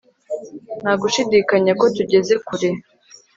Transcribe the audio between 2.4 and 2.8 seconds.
kure